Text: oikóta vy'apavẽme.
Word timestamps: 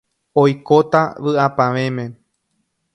oikóta 0.41 1.01
vy'apavẽme. 1.23 2.05